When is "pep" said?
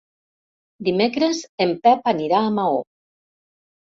1.83-2.09